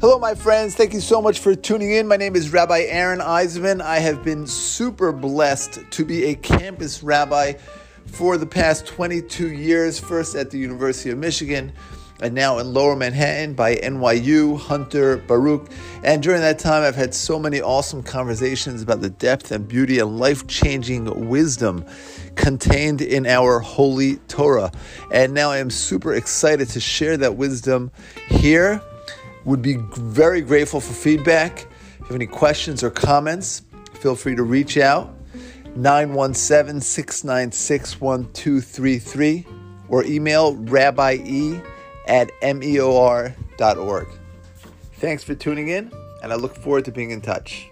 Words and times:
Hello, 0.00 0.18
my 0.18 0.34
friends. 0.34 0.74
Thank 0.74 0.94
you 0.94 1.00
so 1.00 1.20
much 1.20 1.40
for 1.40 1.54
tuning 1.54 1.92
in. 1.92 2.08
My 2.08 2.16
name 2.16 2.34
is 2.34 2.54
Rabbi 2.54 2.86
Aaron 2.88 3.18
Eisman. 3.18 3.82
I 3.82 3.98
have 3.98 4.24
been 4.24 4.46
super 4.46 5.12
blessed 5.12 5.80
to 5.90 6.06
be 6.06 6.24
a 6.24 6.34
campus 6.36 7.02
rabbi 7.02 7.52
for 8.06 8.38
the 8.38 8.46
past 8.46 8.86
22 8.86 9.52
years, 9.52 10.00
first 10.00 10.36
at 10.36 10.50
the 10.50 10.56
University 10.56 11.10
of 11.10 11.18
Michigan 11.18 11.74
and 12.22 12.34
now 12.34 12.58
in 12.58 12.72
Lower 12.72 12.96
Manhattan 12.96 13.52
by 13.52 13.76
NYU, 13.76 14.58
Hunter, 14.58 15.18
Baruch. 15.18 15.70
And 16.02 16.22
during 16.22 16.40
that 16.40 16.58
time, 16.58 16.82
I've 16.82 16.96
had 16.96 17.14
so 17.14 17.38
many 17.38 17.60
awesome 17.60 18.02
conversations 18.02 18.80
about 18.82 19.02
the 19.02 19.10
depth 19.10 19.52
and 19.52 19.68
beauty 19.68 19.98
and 19.98 20.18
life 20.18 20.46
changing 20.46 21.28
wisdom 21.28 21.84
contained 22.36 23.02
in 23.02 23.26
our 23.26 23.60
holy 23.60 24.16
Torah. 24.28 24.72
And 25.12 25.34
now 25.34 25.50
I 25.50 25.58
am 25.58 25.70
super 25.70 26.14
excited 26.14 26.70
to 26.70 26.80
share 26.80 27.16
that 27.18 27.36
wisdom 27.36 27.90
here. 28.28 28.82
Would 29.44 29.62
be 29.62 29.76
very 29.94 30.40
grateful 30.42 30.80
for 30.80 30.92
feedback. 30.92 31.60
If 31.60 32.00
you 32.00 32.06
have 32.06 32.16
any 32.16 32.26
questions 32.26 32.82
or 32.82 32.90
comments, 32.90 33.62
feel 33.94 34.14
free 34.14 34.36
to 34.36 34.42
reach 34.42 34.76
out. 34.76 35.14
917 35.76 36.80
696 36.80 38.00
1233 38.00 39.46
or 39.88 40.04
email 40.04 40.56
rabbi 40.56 41.18
e 41.24 41.60
at 42.06 42.30
meor.org. 42.42 44.08
Thanks 44.94 45.24
for 45.24 45.34
tuning 45.34 45.68
in, 45.68 45.92
and 46.22 46.32
I 46.32 46.36
look 46.36 46.54
forward 46.56 46.84
to 46.86 46.92
being 46.92 47.10
in 47.10 47.20
touch. 47.20 47.70